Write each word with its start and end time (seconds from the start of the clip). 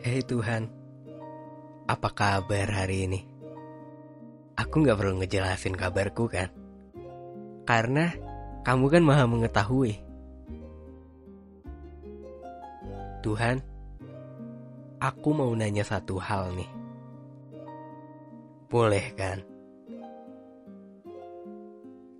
Hei 0.00 0.24
Tuhan, 0.24 0.64
apa 1.84 2.08
kabar 2.16 2.72
hari 2.72 3.04
ini? 3.04 3.20
Aku 4.56 4.80
gak 4.80 4.96
perlu 4.96 5.20
ngejelasin 5.20 5.76
kabarku 5.76 6.24
kan? 6.24 6.48
Karena 7.68 8.08
kamu 8.64 8.88
kan 8.88 9.04
maha 9.04 9.28
mengetahui. 9.28 10.00
Tuhan, 13.20 13.60
aku 15.04 15.36
mau 15.36 15.52
nanya 15.52 15.84
satu 15.84 16.16
hal 16.16 16.56
nih. 16.56 16.70
Boleh 18.72 19.04
kan? 19.12 19.44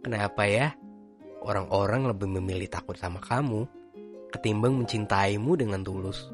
Kenapa 0.05 0.45
ya 0.45 0.77
orang-orang 1.41 2.13
lebih 2.13 2.29
memilih 2.29 2.69
takut 2.69 3.01
sama 3.01 3.25
kamu 3.25 3.65
ketimbang 4.37 4.77
mencintaimu 4.77 5.57
dengan 5.57 5.81
tulus? 5.81 6.29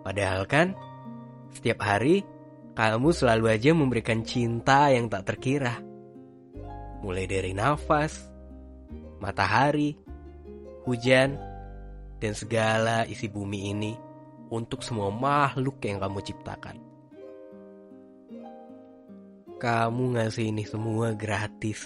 Padahal 0.00 0.48
kan, 0.48 0.72
setiap 1.52 1.84
hari 1.84 2.24
kamu 2.72 3.12
selalu 3.12 3.44
aja 3.50 3.70
memberikan 3.76 4.24
cinta 4.24 4.88
yang 4.88 5.10
tak 5.12 5.34
terkira. 5.34 5.76
Mulai 7.04 7.26
dari 7.28 7.52
nafas, 7.52 8.30
matahari, 9.20 9.96
hujan, 10.88 11.36
dan 12.20 12.32
segala 12.36 13.04
isi 13.08 13.28
bumi 13.28 13.72
ini 13.72 13.92
untuk 14.52 14.84
semua 14.84 15.08
makhluk 15.12 15.80
yang 15.84 16.00
kamu 16.00 16.20
ciptakan. 16.24 16.76
Kamu 19.60 20.16
ngasih 20.16 20.48
ini 20.48 20.64
semua 20.64 21.12
gratis 21.12 21.84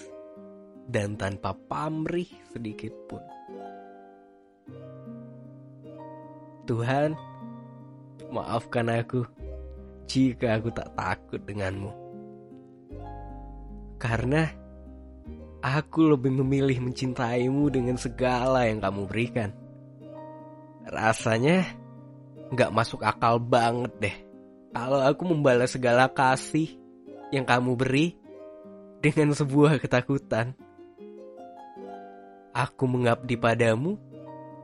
dan 0.87 1.19
tanpa 1.19 1.59
pamrih 1.59 2.31
sedikit 2.55 2.95
pun. 3.11 3.23
Tuhan, 6.65 7.13
Maafkan 8.35 8.91
aku 8.91 9.23
jika 10.11 10.59
aku 10.59 10.75
tak 10.75 10.91
takut 10.99 11.39
denganmu. 11.47 11.95
Karena 14.03 14.51
aku 15.63 16.13
lebih 16.13 16.35
memilih 16.43 16.83
mencintaimu 16.83 17.71
dengan 17.71 17.95
segala 17.95 18.67
yang 18.67 18.83
kamu 18.83 19.07
berikan. 19.07 19.55
Rasanya 20.85 21.63
gak 22.53 22.75
masuk 22.75 23.07
akal 23.07 23.39
banget 23.39 23.93
deh. 24.03 24.17
Kalau 24.75 24.99
aku 25.01 25.23
membalas 25.31 25.73
segala 25.73 26.11
kasih 26.11 26.75
yang 27.31 27.47
kamu 27.47 27.79
beri 27.79 28.19
dengan 28.99 29.31
sebuah 29.31 29.79
ketakutan. 29.79 30.59
Aku 32.51 32.91
mengabdi 32.91 33.39
padamu 33.39 33.95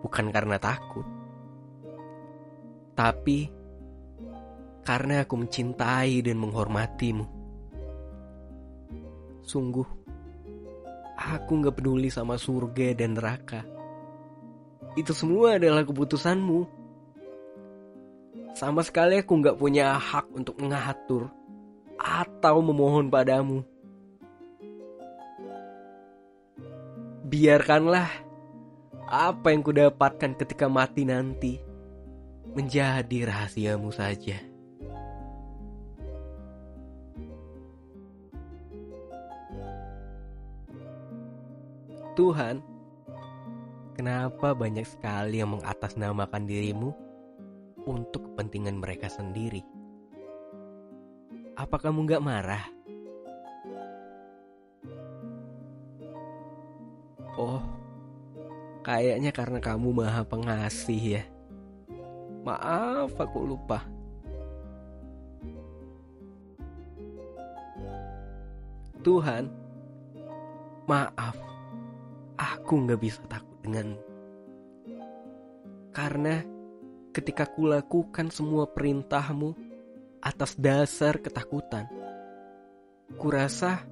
bukan 0.02 0.26
karena 0.34 0.58
takut. 0.58 1.06
Tapi 2.98 3.59
karena 4.84 5.22
aku 5.24 5.34
mencintai 5.36 6.24
dan 6.24 6.36
menghormatimu. 6.40 7.26
Sungguh, 9.44 9.88
aku 11.18 11.50
gak 11.66 11.76
peduli 11.76 12.08
sama 12.08 12.40
surga 12.40 12.96
dan 12.96 13.18
neraka. 13.18 13.66
Itu 14.96 15.14
semua 15.14 15.60
adalah 15.60 15.86
keputusanmu. 15.86 16.80
Sama 18.56 18.82
sekali 18.82 19.20
aku 19.22 19.38
gak 19.38 19.58
punya 19.60 19.94
hak 19.94 20.32
untuk 20.34 20.58
mengatur 20.58 21.30
atau 22.00 22.56
memohon 22.64 23.12
padamu. 23.12 23.62
Biarkanlah 27.30 28.10
apa 29.06 29.54
yang 29.54 29.62
kudapatkan 29.62 30.34
ketika 30.34 30.66
mati 30.66 31.06
nanti 31.06 31.62
menjadi 32.50 33.30
rahasiamu 33.30 33.94
saja. 33.94 34.49
Tuhan, 42.20 42.60
kenapa 43.96 44.52
banyak 44.52 44.84
sekali 44.84 45.40
yang 45.40 45.56
mengatasnamakan 45.56 46.44
dirimu 46.44 46.92
untuk 47.88 48.28
kepentingan 48.28 48.76
mereka 48.76 49.08
sendiri? 49.08 49.64
Apa 51.56 51.80
kamu 51.80 52.04
gak 52.04 52.20
marah? 52.20 52.60
Oh, 57.40 57.64
kayaknya 58.84 59.32
karena 59.32 59.56
kamu 59.56 59.88
maha 59.88 60.20
pengasih 60.20 61.24
ya. 61.24 61.24
Maaf, 62.44 63.16
aku 63.16 63.48
lupa. 63.48 63.80
Tuhan, 69.00 69.48
maaf 70.84 71.49
aku 72.40 72.88
nggak 72.88 73.00
bisa 73.00 73.20
takut 73.28 73.60
denganmu. 73.60 74.00
Karena 75.92 76.40
ketika 77.12 77.44
kulakukan 77.44 78.32
semua 78.32 78.64
perintahmu 78.64 79.52
atas 80.24 80.56
dasar 80.56 81.20
ketakutan, 81.20 81.84
kurasa 83.20 83.84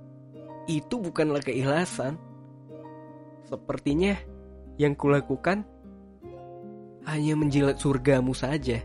itu 0.65 0.97
bukanlah 0.97 1.45
keikhlasan. 1.45 2.17
Sepertinya 3.45 4.17
yang 4.81 4.93
kulakukan 4.97 5.65
hanya 7.09 7.35
menjilat 7.37 7.77
surgamu 7.81 8.33
saja. 8.33 8.81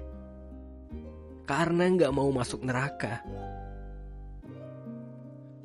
Karena 1.43 1.91
nggak 1.91 2.15
mau 2.15 2.31
masuk 2.31 2.63
neraka. 2.63 3.19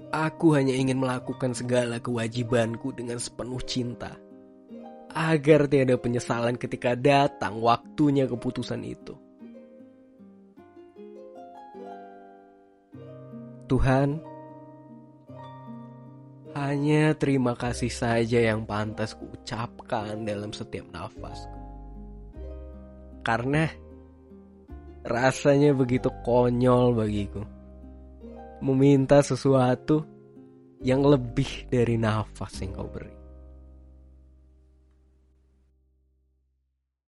Aku 0.09 0.57
hanya 0.57 0.73
ingin 0.73 1.05
melakukan 1.05 1.53
segala 1.53 2.01
kewajibanku 2.01 2.97
dengan 2.97 3.21
sepenuh 3.21 3.61
cinta, 3.61 4.17
agar 5.13 5.69
tiada 5.69 6.01
penyesalan 6.01 6.57
ketika 6.57 6.97
datang 6.97 7.61
waktunya 7.61 8.25
keputusan 8.25 8.89
itu. 8.89 9.13
Tuhan, 13.69 14.17
hanya 16.57 17.13
terima 17.13 17.53
kasih 17.53 17.93
saja 17.93 18.41
yang 18.41 18.65
pantas 18.65 19.13
kuucapkan 19.13 20.25
dalam 20.25 20.57
setiap 20.57 20.89
nafasku. 20.89 21.61
Karena 23.21 23.69
rasanya 25.05 25.77
begitu 25.77 26.09
konyol 26.25 26.97
bagiku 26.97 27.58
meminta 28.63 29.23
sesuatu 29.23 30.03
yang 30.83 31.03
lebih 31.03 31.67
dari 31.67 31.99
nafas 31.99 32.63
yang 32.63 32.75
kau 32.79 32.87
beri. 32.87 33.18